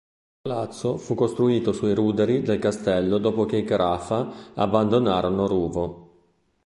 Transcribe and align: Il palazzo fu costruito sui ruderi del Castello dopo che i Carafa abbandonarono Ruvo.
Il 0.45 0.49
palazzo 0.51 0.97
fu 0.97 1.13
costruito 1.13 1.73
sui 1.73 1.93
ruderi 1.93 2.41
del 2.41 2.57
Castello 2.57 3.19
dopo 3.19 3.45
che 3.45 3.57
i 3.57 3.63
Carafa 3.63 4.53
abbandonarono 4.55 5.45
Ruvo. 5.45 6.11